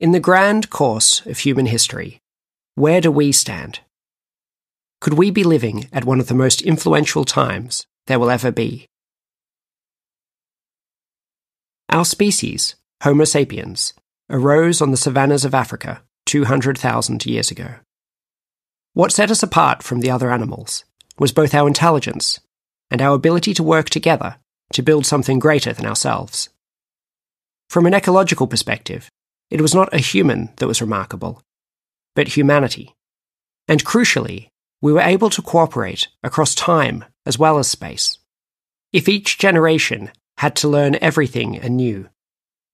[0.00, 2.20] In the grand course of human history,
[2.76, 3.80] where do we stand?
[5.00, 8.86] Could we be living at one of the most influential times there will ever be?
[11.88, 13.92] Our species, Homo sapiens,
[14.30, 17.74] arose on the savannas of Africa 200,000 years ago.
[18.94, 20.84] What set us apart from the other animals
[21.18, 22.38] was both our intelligence
[22.88, 24.36] and our ability to work together
[24.74, 26.50] to build something greater than ourselves.
[27.68, 29.10] From an ecological perspective,
[29.50, 31.42] it was not a human that was remarkable,
[32.14, 32.94] but humanity.
[33.66, 34.48] And crucially,
[34.80, 38.18] we were able to cooperate across time as well as space.
[38.92, 42.08] If each generation had to learn everything anew,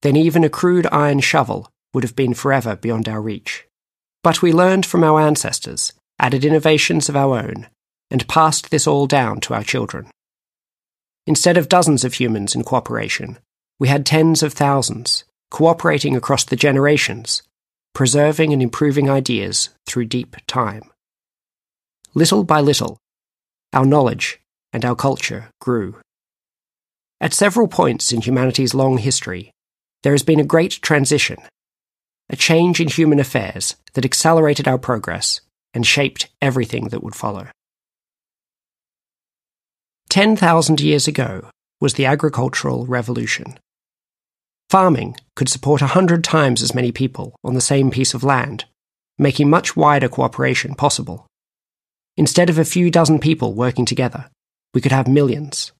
[0.03, 3.67] then even a crude iron shovel would have been forever beyond our reach.
[4.23, 7.69] But we learned from our ancestors, added innovations of our own,
[8.11, 10.11] and passed this all down to our children.
[11.27, 13.39] Instead of dozens of humans in cooperation,
[13.79, 17.43] we had tens of thousands, cooperating across the generations,
[17.95, 20.83] preserving and improving ideas through deep time.
[22.15, 22.99] Little by little,
[23.73, 24.41] our knowledge
[24.73, 25.97] and our culture grew.
[27.21, 29.53] At several points in humanity's long history,
[30.03, 31.39] there has been a great transition,
[32.29, 35.41] a change in human affairs that accelerated our progress
[35.73, 37.49] and shaped everything that would follow.
[40.09, 41.49] 10,000 years ago
[41.81, 43.59] was the agricultural revolution.
[44.75, 48.65] Farming could support a hundred times as many people on the same piece of land,
[49.17, 51.29] making much wider cooperation possible.
[52.17, 54.29] Instead of a few dozen people working together,
[54.75, 55.71] we could have millions.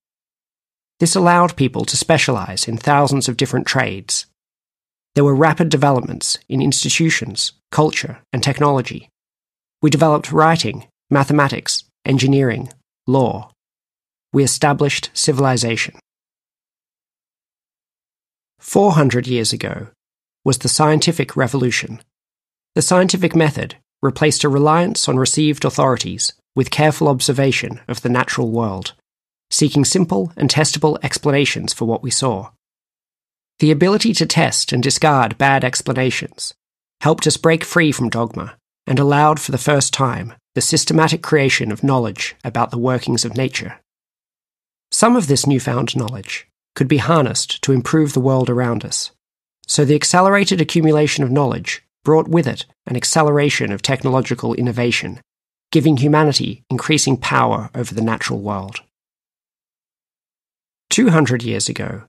[1.01, 4.27] This allowed people to specialize in thousands of different trades.
[5.17, 9.09] There were rapid developments in institutions, culture, and technology.
[9.83, 12.73] We developed writing, mathematics, engineering,
[13.09, 13.51] law,
[14.33, 15.99] we established civilization.
[18.65, 19.89] 400 years ago
[20.43, 22.01] was the scientific revolution.
[22.75, 28.51] The scientific method replaced a reliance on received authorities with careful observation of the natural
[28.51, 28.95] world,
[29.51, 32.51] seeking simple and testable explanations for what we saw.
[33.59, 36.55] The ability to test and discard bad explanations
[37.03, 38.57] helped us break free from dogma
[38.87, 43.37] and allowed for the first time the systematic creation of knowledge about the workings of
[43.37, 43.79] nature.
[44.91, 49.11] Some of this newfound knowledge could be harnessed to improve the world around us.
[49.67, 55.21] So the accelerated accumulation of knowledge brought with it an acceleration of technological innovation,
[55.73, 58.81] giving humanity increasing power over the natural world.
[60.91, 62.03] 200 years ago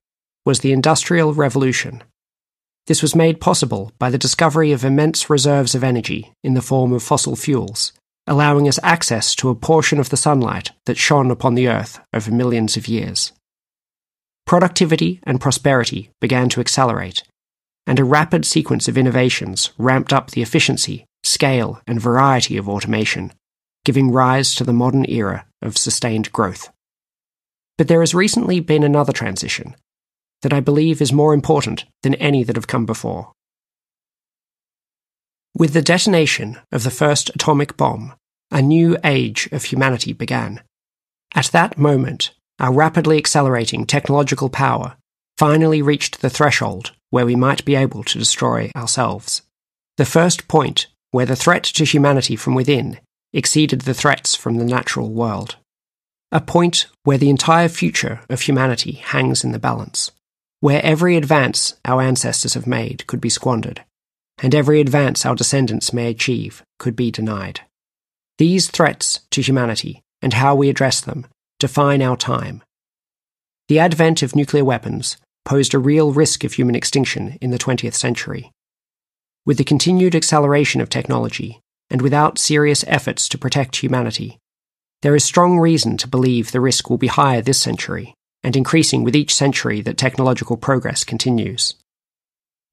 [0.45, 2.03] was the Industrial Revolution.
[2.87, 6.93] This was made possible by the discovery of immense reserves of energy in the form
[6.93, 7.93] of fossil fuels
[8.27, 12.31] allowing us access to a portion of the sunlight that shone upon the earth over
[12.31, 13.31] millions of years.
[14.45, 17.23] Productivity and prosperity began to accelerate,
[17.87, 23.33] and a rapid sequence of innovations ramped up the efficiency, scale, and variety of automation,
[23.83, 26.69] giving rise to the modern era of sustained growth.
[27.77, 29.75] But there has recently been another transition
[30.43, 33.31] that I believe is more important than any that have come before.
[35.57, 38.13] With the detonation of the first atomic bomb,
[38.51, 40.61] a new age of humanity began.
[41.33, 44.95] At that moment, our rapidly accelerating technological power
[45.37, 49.41] finally reached the threshold where we might be able to destroy ourselves.
[49.97, 52.99] The first point where the threat to humanity from within
[53.33, 55.57] exceeded the threats from the natural world.
[56.31, 60.11] A point where the entire future of humanity hangs in the balance,
[60.59, 63.83] where every advance our ancestors have made could be squandered,
[64.41, 67.61] and every advance our descendants may achieve could be denied.
[68.37, 71.27] These threats to humanity and how we address them
[71.65, 72.61] define our time.
[73.69, 77.95] The advent of nuclear weapons posed a real risk of human extinction in the 20th
[77.95, 78.51] century.
[79.47, 84.37] With the continued acceleration of technology, and without serious efforts to protect humanity,
[85.01, 89.03] there is strong reason to believe the risk will be higher this century, and increasing
[89.03, 91.73] with each century that technological progress continues.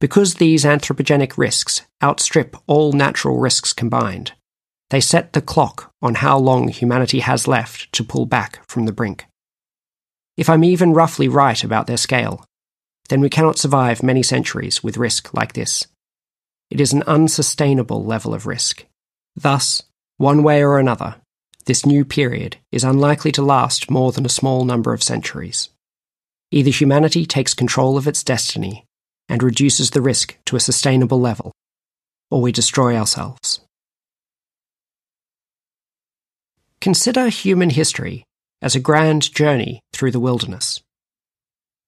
[0.02, 4.32] Because these anthropogenic risks outstrip all natural risks combined,
[4.92, 8.92] they set the clock on how long humanity has left to pull back from the
[8.92, 9.24] brink.
[10.36, 12.44] If I'm even roughly right about their scale,
[13.08, 15.86] then we cannot survive many centuries with risk like this.
[16.68, 18.84] It is an unsustainable level of risk.
[19.34, 19.82] Thus,
[20.18, 21.16] one way or another,
[21.64, 25.70] this new period is unlikely to last more than a small number of centuries.
[26.50, 28.84] Either humanity takes control of its destiny
[29.26, 31.50] and reduces the risk to a sustainable level,
[32.30, 33.61] or we destroy ourselves.
[36.82, 38.24] Consider human history
[38.60, 40.82] as a grand journey through the wilderness.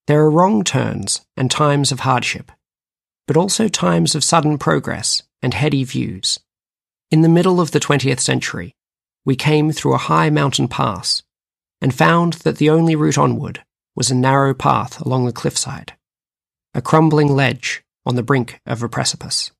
[0.06, 2.52] There are wrong turns and times of hardship,
[3.26, 6.38] but also times of sudden progress and heady views.
[7.10, 8.72] In the middle of the 20th century,
[9.24, 11.24] we came through a high mountain pass
[11.80, 13.64] and found that the only route onward
[13.96, 15.94] was a narrow path along the cliffside,
[16.72, 19.50] a crumbling ledge on the brink of a precipice.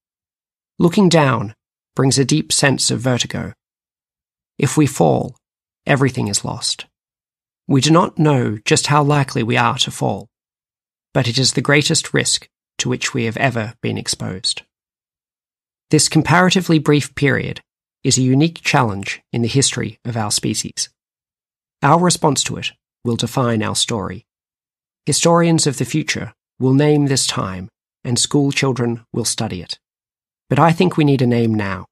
[0.78, 1.54] Looking down
[1.96, 3.52] brings a deep sense of vertigo.
[4.58, 5.36] If we fall,
[5.86, 6.86] everything is lost.
[7.66, 10.28] We do not know just how likely we are to fall,
[11.12, 12.48] but it is the greatest risk
[12.78, 14.62] to which we have ever been exposed.
[15.90, 17.60] This comparatively brief period
[18.02, 20.88] is a unique challenge in the history of our species.
[21.82, 22.72] Our response to it
[23.04, 24.26] will define our story.
[25.06, 27.68] Historians of the future will name this time,
[28.04, 29.78] and school children will study it.
[30.48, 31.86] But I think we need a name now.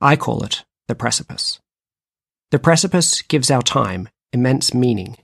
[0.00, 1.60] I call it the precipice.
[2.50, 5.16] The precipice gives our time immense meaning.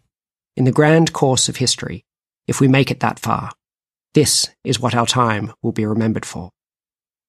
[0.57, 2.05] In the grand course of history,
[2.47, 3.51] if we make it that far,
[4.15, 6.51] this is what our time will be remembered for.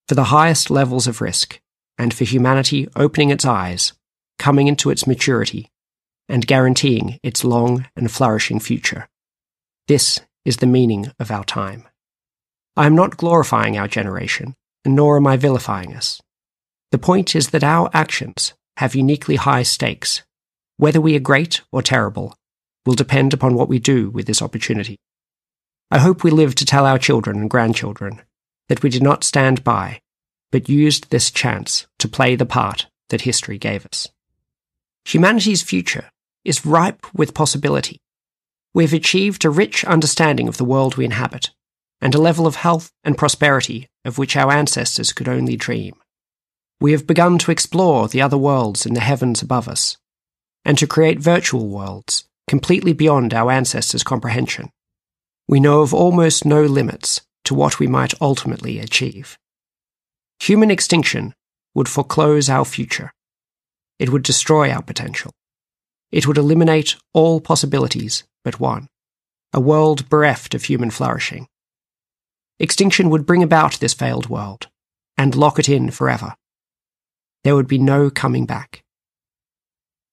[0.08, 1.60] For the highest levels of risk,
[1.98, 3.94] and for humanity opening its eyes,
[4.38, 5.72] coming into its maturity,
[6.30, 9.08] and guaranteeing its long and flourishing future.
[9.88, 11.88] This is the meaning of our time.
[12.76, 14.56] I am not glorifying our generation,
[14.86, 16.22] nor am I vilifying us.
[16.92, 20.24] The point is that our actions have uniquely high stakes.
[20.78, 22.36] Whether we are great or terrible
[22.86, 24.98] will depend upon what we do with this opportunity.
[25.90, 28.22] I hope we live to tell our children and grandchildren
[28.70, 30.02] that we did not stand by,
[30.52, 34.08] but used this chance to play the part that history gave us.
[35.06, 36.12] Humanity's future
[36.46, 38.00] is ripe with possibility.
[38.74, 41.50] We have achieved a rich understanding of the world we inhabit,
[42.00, 45.96] and a level of health and prosperity of which our ancestors could only dream.
[46.80, 49.98] We have begun to explore the other worlds in the heavens above us,
[50.64, 54.70] and to create virtual worlds completely beyond our ancestors' comprehension.
[55.48, 59.38] We know of almost no limits to what we might ultimately achieve.
[60.40, 61.34] Human extinction
[61.74, 63.12] would foreclose our future.
[64.00, 65.32] It would destroy our potential.
[66.12, 68.88] It would eliminate all possibilities but one
[69.54, 71.48] a world bereft of human flourishing.
[72.60, 74.68] Extinction would bring about this failed world
[75.18, 76.36] and lock it in forever.
[77.44, 78.84] There would be no coming back.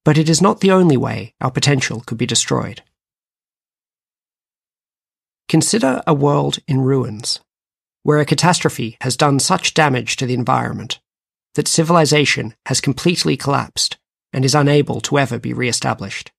[0.04, 2.82] But it is not the only way our potential could be destroyed.
[5.48, 7.40] Consider a world in ruins,
[8.02, 11.00] where a catastrophe has done such damage to the environment
[11.54, 13.96] that civilization has completely collapsed
[14.32, 16.32] and is unable to ever be re established.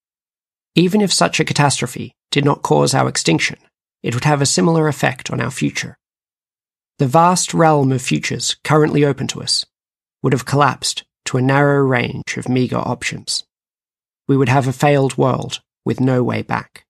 [0.75, 3.57] Even if such a catastrophe did not cause our extinction,
[4.03, 5.97] it would have a similar effect on our future.
[6.99, 9.65] The vast realm of futures currently open to us
[10.25, 13.43] would have collapsed to a narrow range of meagre options.
[14.27, 16.83] We would have a failed world with no way back.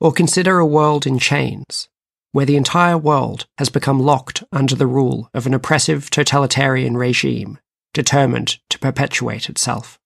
[0.00, 1.88] Or consider a world in chains,
[2.32, 7.60] where the entire world has become locked under the rule of an oppressive totalitarian regime
[7.92, 10.00] determined to perpetuate itself.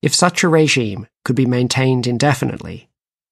[0.00, 2.88] If such a regime could be maintained indefinitely,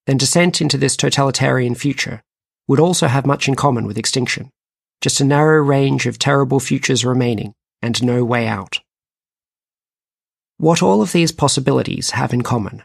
[0.06, 2.22] then descent into this totalitarian future
[2.68, 4.50] would also have much in common with extinction,
[5.00, 8.80] just a narrow range of terrible futures remaining and no way out.
[10.58, 12.82] What all of these possibilities have in common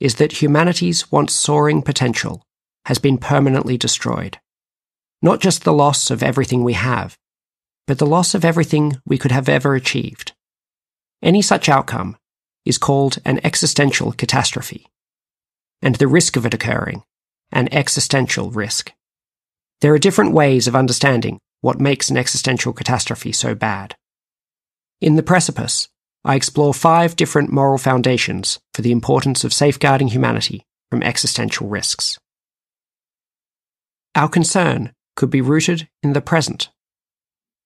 [0.00, 2.42] is that humanity's once soaring potential
[2.84, 4.38] has been permanently destroyed.
[5.22, 7.16] Not just the loss of everything we have,
[7.86, 10.32] but the loss of everything we could have ever achieved.
[11.22, 12.16] Any such outcome
[12.66, 14.86] is called an existential catastrophe,
[15.80, 17.02] and the risk of it occurring,
[17.52, 18.92] an existential risk.
[19.80, 23.96] There are different ways of understanding what makes an existential catastrophe so bad.
[25.04, 25.90] In The Precipice,
[26.24, 32.18] I explore five different moral foundations for the importance of safeguarding humanity from existential risks.
[34.14, 36.70] Our concern could be rooted in the present.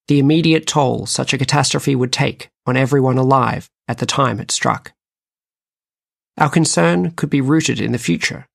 [0.09, 4.50] The immediate toll such a catastrophe would take on everyone alive at the time it
[4.50, 4.92] struck.
[6.38, 8.49] Our concern could be rooted in the future,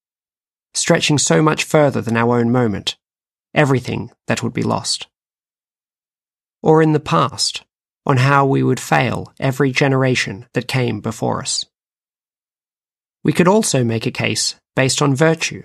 [0.73, 2.97] stretching so much further than our own moment,
[3.53, 5.07] everything that would be lost.
[6.61, 7.63] Or in the past,
[8.05, 11.65] on how we would fail every generation that came before us.
[13.23, 15.63] We could also make a case based on virtue,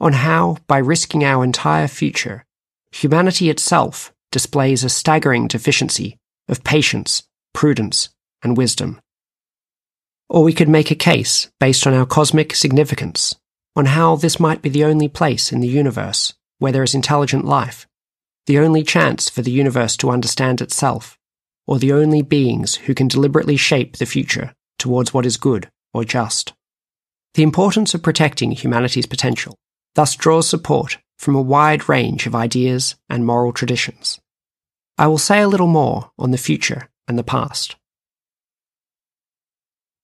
[0.00, 2.44] on how, by risking our entire future,
[2.92, 6.18] humanity itself displays a staggering deficiency
[6.48, 8.08] of patience, prudence,
[8.42, 9.00] and wisdom.
[10.28, 13.34] Or we could make a case based on our cosmic significance,
[13.74, 17.44] on how this might be the only place in the universe where there is intelligent
[17.44, 17.86] life,
[18.46, 21.15] the only chance for the universe to understand itself,
[21.66, 26.04] or the only beings who can deliberately shape the future towards what is good or
[26.04, 26.52] just.
[27.34, 29.56] The importance of protecting humanity's potential
[29.94, 34.20] thus draws support from a wide range of ideas and moral traditions.
[34.98, 37.76] I will say a little more on the future and the past.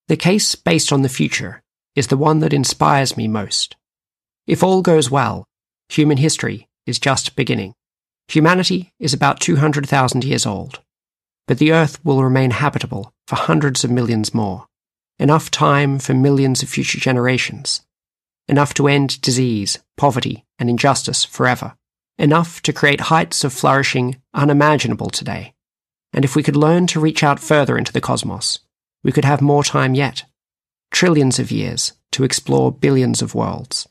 [0.09, 1.62] The case based on the future
[1.95, 3.76] is the one that inspires me most.
[4.47, 5.47] If all goes well,
[5.88, 7.75] human history is just beginning.
[8.28, 10.81] Humanity is about 200,000 years old,
[11.47, 14.67] but the Earth will remain habitable for hundreds of millions more,
[15.19, 17.83] enough time for millions of future generations,
[18.49, 21.75] enough to end disease, poverty, and injustice forever,
[22.19, 25.55] enough to create heights of flourishing unimaginable today.
[26.13, 28.59] And if we could learn to reach out further into the cosmos,
[29.03, 30.25] we could have more time yet,
[30.91, 33.89] trillions of years, to explore billions of worlds.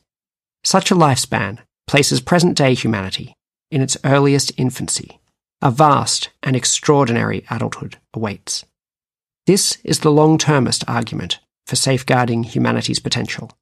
[0.64, 3.34] Such a lifespan places present day humanity
[3.70, 5.18] in its earliest infancy.
[5.64, 8.64] A vast and extraordinary adulthood awaits.
[9.46, 13.52] This is the long termist argument for safeguarding humanity's potential.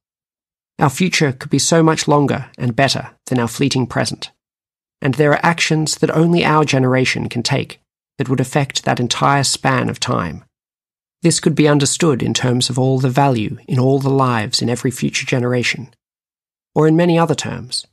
[0.79, 4.31] Our future could be so much longer and better than our fleeting present.
[4.99, 7.79] And there are actions that only our generation can take
[8.17, 10.43] that would affect that entire span of time.
[11.21, 14.69] This could be understood in terms of all the value in all the lives in
[14.69, 15.93] every future generation,
[16.73, 17.85] or in many other terms.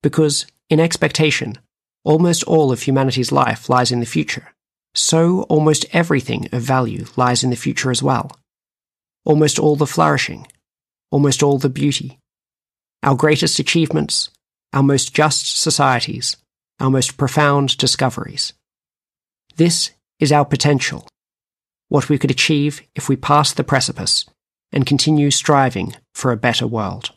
[0.00, 1.58] Because, in expectation,
[2.04, 4.52] almost all of humanity's life lies in the future,
[4.94, 8.30] so almost everything of value lies in the future as well.
[9.24, 10.46] Almost all the flourishing,
[11.10, 12.18] almost all the beauty.
[13.02, 14.30] Our greatest achievements,
[14.72, 16.36] our most just societies,
[16.80, 18.52] our most profound discoveries.
[19.56, 21.06] This is our potential,
[21.88, 24.24] what we could achieve if we pass the precipice
[24.72, 27.10] and continue striving for a better world.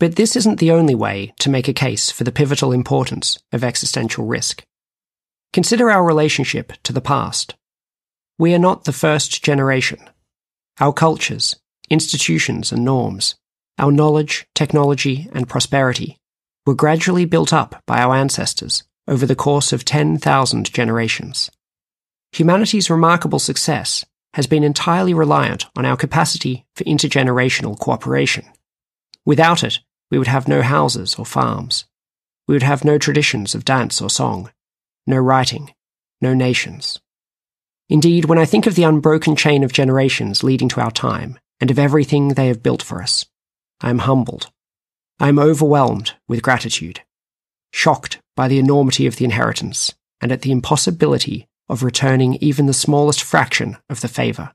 [0.00, 3.62] But this isn't the only way to make a case for the pivotal importance of
[3.62, 4.64] existential risk.
[5.52, 7.54] Consider our relationship to the past.
[8.38, 9.98] We are not the first generation.
[10.80, 11.54] Our cultures,
[11.88, 13.36] institutions, and norms,
[13.78, 16.16] our knowledge, technology, and prosperity
[16.66, 21.50] were gradually built up by our ancestors over the course of 10,000 generations.
[22.32, 28.44] Humanity's remarkable success has been entirely reliant on our capacity for intergenerational cooperation.
[29.26, 31.86] Without it, we would have no houses or farms.
[32.46, 34.50] We would have no traditions of dance or song,
[35.06, 35.74] no writing,
[36.20, 37.00] no nations.
[37.88, 41.70] Indeed, when I think of the unbroken chain of generations leading to our time, and
[41.70, 43.26] of everything they have built for us,
[43.80, 44.50] I am humbled.
[45.20, 47.00] I am overwhelmed with gratitude,
[47.72, 52.74] shocked by the enormity of the inheritance, and at the impossibility of returning even the
[52.74, 54.52] smallest fraction of the favour,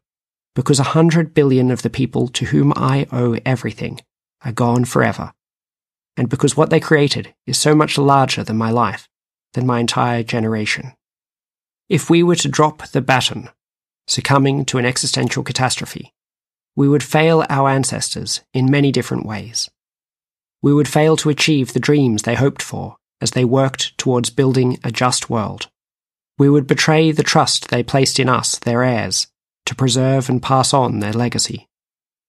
[0.55, 4.01] because a hundred billion of the people to whom I owe everything
[4.43, 5.34] are gone forever,
[6.17, 9.08] and because what they created is so much larger than my life,
[9.53, 10.93] than my entire generation.
[11.88, 13.50] If we were to drop the baton,
[14.05, 16.13] succumbing to an existential catastrophe,
[16.75, 19.69] we would fail our ancestors in many different ways.
[20.62, 24.77] We would fail to achieve the dreams they hoped for as they worked towards building
[24.84, 25.69] a just world.
[26.38, 29.27] We would betray the trust they placed in us, their heirs,
[29.65, 31.68] to preserve and pass on their legacy.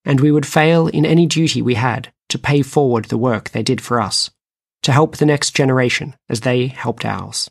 [0.04, 3.62] And we would fail in any duty we had to pay forward the work they
[3.62, 4.30] did for us,
[4.82, 7.50] to help the next generation as they helped ours.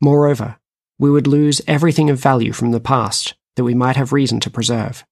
[0.00, 0.56] Moreover,
[0.98, 4.50] we would lose everything of value from the past that we might have reason to
[4.50, 5.04] preserve.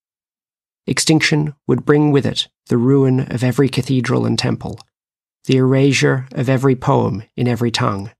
[0.87, 4.79] Extinction would bring with it the ruin of every cathedral and temple,
[5.45, 8.11] the erasure of every poem in every tongue,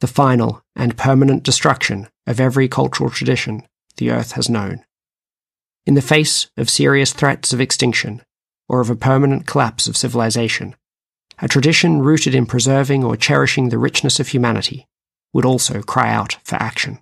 [0.00, 3.66] the final and permanent destruction of every cultural tradition
[3.96, 4.84] the earth has known.
[5.86, 8.22] In the face of serious threats of extinction,
[8.68, 10.74] or of a permanent collapse of civilization,
[11.38, 14.88] a tradition rooted in preserving or cherishing the richness of humanity
[15.32, 16.98] would also cry out for action.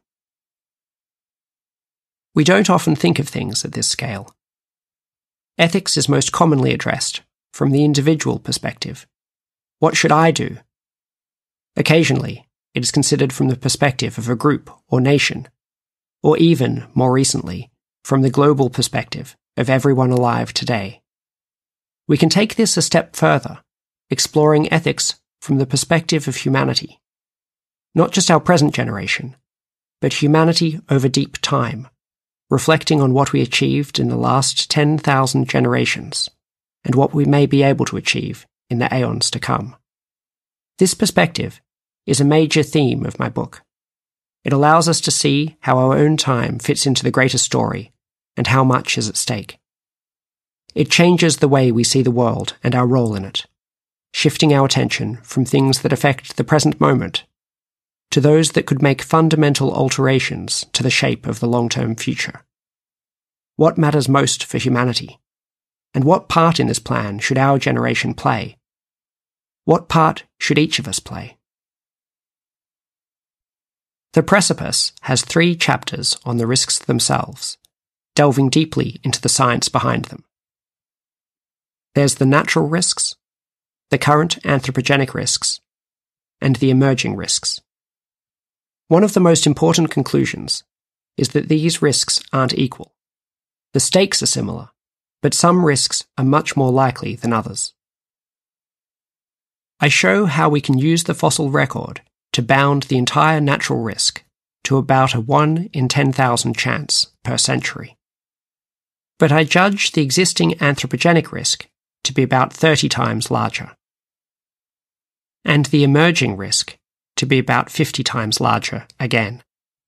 [2.34, 4.34] We don't often think of things at this scale.
[5.56, 7.22] Ethics is most commonly addressed
[7.54, 9.06] from the individual perspective.
[9.78, 10.58] What should I do?
[11.76, 15.48] Occasionally, it is considered from the perspective of a group or nation,
[16.22, 17.70] or even, more recently,
[18.04, 21.02] from the global perspective of everyone alive today.
[22.06, 23.58] We can take this a step further,
[24.10, 27.00] exploring ethics from the perspective of humanity
[27.94, 29.36] not just our present generation,
[30.00, 31.88] but humanity over deep time,
[32.50, 36.28] reflecting on what we achieved in the last 10,000 generations
[36.84, 39.76] and what we may be able to achieve in the aeons to come.
[40.78, 41.60] This perspective
[42.06, 43.62] is a major theme of my book.
[44.44, 47.92] It allows us to see how our own time fits into the greater story
[48.36, 49.58] and how much is at stake.
[50.74, 53.46] It changes the way we see the world and our role in it,
[54.12, 57.24] shifting our attention from things that affect the present moment
[58.10, 62.44] to those that could make fundamental alterations to the shape of the long term future.
[63.56, 65.18] What matters most for humanity?
[65.94, 68.56] And what part in this plan should our generation play
[69.64, 71.38] What part should each of us play?
[74.12, 77.58] The Precipice has three chapters on the risks themselves,
[78.14, 80.24] delving deeply into the science behind them.
[81.94, 83.14] There's the natural risks,
[83.90, 85.60] the current anthropogenic risks,
[86.40, 87.60] and the emerging risks.
[88.88, 90.64] One of the most important conclusions
[91.16, 92.94] is that these risks aren't equal.
[93.72, 94.70] The stakes are similar,
[95.22, 97.72] but some risks are much more likely than others.
[99.80, 102.02] I show how we can use the fossil record
[102.32, 104.22] to bound the entire natural risk
[104.64, 107.96] to about a 1 in 10,000 chance per century.
[109.18, 111.66] But I judge the existing anthropogenic risk
[112.04, 113.72] to be about 30 times larger,
[115.44, 116.76] and the emerging risk
[117.16, 119.42] to be about 50 times larger again,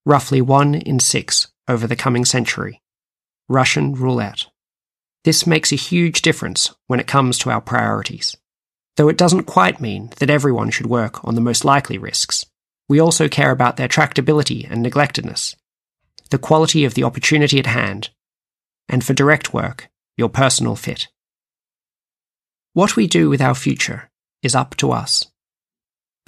[0.04, 2.80] roughly 1 in 6 over the coming century.
[3.48, 4.46] Russian roulette.
[5.24, 8.36] This makes a huge difference when it comes to our priorities.
[8.96, 12.46] Though it doesn't quite mean that everyone should work on the most likely risks,
[12.88, 15.56] we also care about their tractability and neglectedness,
[16.30, 18.10] the quality of the opportunity at hand,
[18.88, 21.08] and for direct work, your personal fit.
[22.72, 24.10] What we do with our future
[24.42, 25.26] is up to us.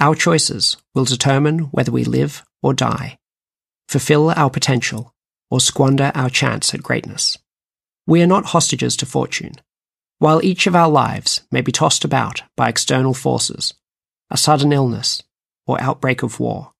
[0.00, 3.18] Our choices will determine whether we live or die,
[3.88, 5.14] fulfill our potential,
[5.50, 7.36] or squander our chance at greatness.
[8.06, 9.54] We are not hostages to fortune.
[10.18, 13.74] While each of our lives may be tossed about by external forces,
[14.30, 15.22] a sudden illness,
[15.66, 16.72] or outbreak of war,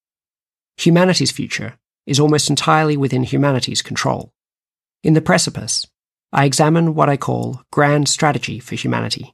[0.76, 4.32] humanity's future is almost entirely within humanity's control.
[5.02, 5.86] In the precipice,
[6.32, 9.32] I examine what I call grand strategy for humanity.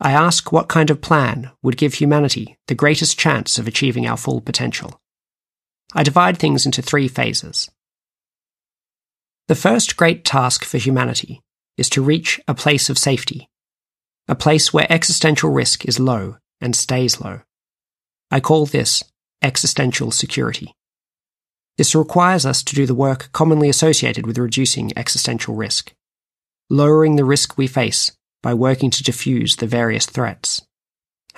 [0.00, 4.16] I ask what kind of plan would give humanity the greatest chance of achieving our
[4.16, 5.00] full potential.
[5.94, 7.70] I divide things into three phases.
[9.48, 11.42] The first great task for humanity
[11.76, 13.48] is to reach a place of safety,
[14.28, 17.40] a place where existential risk is low and stays low.
[18.30, 19.04] I call this
[19.42, 20.74] existential security.
[21.76, 25.92] This requires us to do the work commonly associated with reducing existential risk,
[26.70, 30.62] lowering the risk we face by working to diffuse the various threats.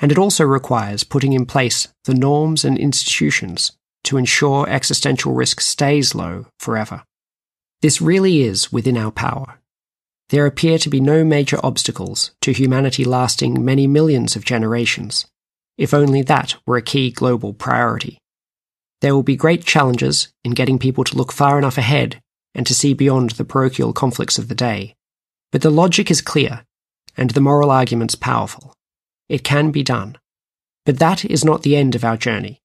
[0.01, 3.73] And it also requires putting in place the norms and institutions
[4.05, 7.03] to ensure existential risk stays low forever.
[7.81, 9.59] This really is within our power
[10.29, 15.27] there appear to be no major obstacles to humanity lasting many millions of generations,
[15.79, 18.19] if only that were a key global priority.
[19.07, 22.21] There will be great challenges in getting people to look far enough ahead
[22.57, 24.97] and to see beyond the parochial conflicts of the day.
[25.53, 26.65] But the logic is clear,
[27.17, 28.75] and the moral arguments powerful.
[29.29, 30.19] It can be done.
[30.85, 32.61] But that is not the end of our journey.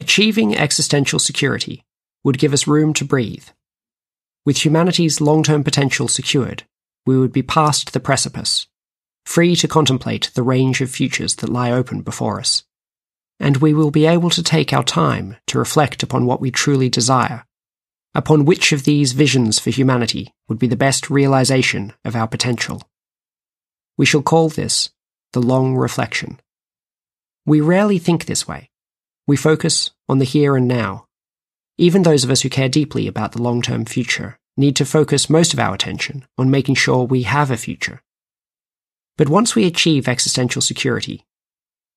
[0.00, 1.82] Achieving existential security
[2.22, 3.48] would give us room to breathe
[4.44, 6.62] with humanity's long term potential secured,
[7.04, 8.68] we would be past the precipice,
[9.26, 12.62] free to contemplate the range of futures that lie open before us.
[13.42, 16.88] And we will be able to take our time to reflect upon what we truly
[16.88, 17.44] desire,
[18.14, 22.80] upon which of these visions for humanity would be the best realization of our potential.
[23.98, 24.90] We shall call this
[25.32, 26.40] the long reflection.
[27.44, 28.70] We rarely think this way.
[29.26, 31.06] We focus on the here and now,
[31.78, 35.28] even those of us who care deeply about the long term future need to focus
[35.28, 38.02] most of our attention on making sure we have a future.
[39.16, 41.26] But once we achieve existential security,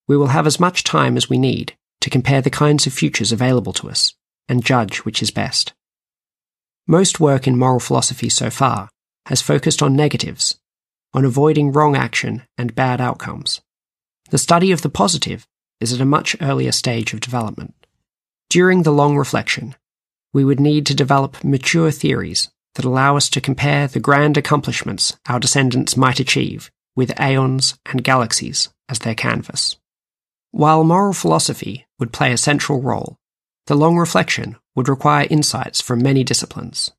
[0.07, 3.31] we will have as much time as we need to compare the kinds of futures
[3.31, 4.13] available to us
[4.47, 5.73] and judge which is best.
[6.87, 8.89] Most work in moral philosophy so far
[9.25, 10.59] has focused on negatives,
[11.13, 13.61] on avoiding wrong action and bad outcomes.
[14.29, 15.47] The study of the positive
[15.79, 17.73] is at a much earlier stage of development.
[18.49, 19.75] During the long reflection,
[20.33, 25.17] we would need to develop mature theories that allow us to compare the grand accomplishments
[25.27, 29.75] our descendants might achieve with aeons and galaxies as their canvas.
[30.55, 33.17] While moral philosophy would play a central role,
[33.67, 36.91] the long reflection would require insights from many disciplines.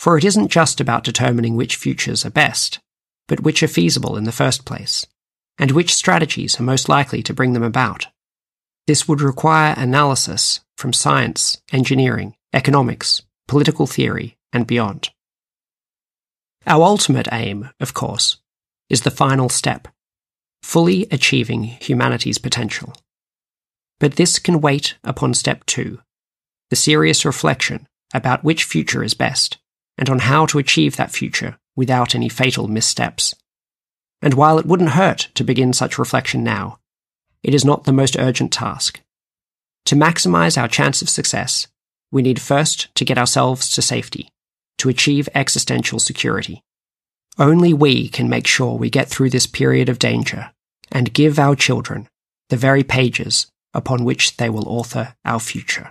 [0.00, 2.80] For it isn't just about determining which futures are best,
[3.26, 5.06] but which are feasible in the first place,
[5.58, 8.06] and which strategies are most likely to bring them about.
[8.86, 15.10] This would require analysis from science, engineering, economics, political theory, and beyond.
[16.66, 18.38] Our ultimate aim, of course,
[18.88, 19.88] is the final step
[20.62, 22.94] fully achieving humanity's potential.
[24.00, 26.00] But this can wait upon step two
[26.70, 29.56] the serious reflection about which future is best
[29.96, 33.34] and on how to achieve that future without any fatal missteps.
[34.20, 36.78] And while it wouldn't hurt to begin such reflection now,
[37.42, 39.00] it is not the most urgent task.
[39.86, 41.68] To maximize our chance of success,
[42.10, 44.28] we need first to get ourselves to safety,
[44.78, 46.62] to achieve existential security.
[47.38, 50.50] Only we can make sure we get through this period of danger
[50.90, 52.08] and give our children
[52.48, 55.90] the very pages upon which they will author our future.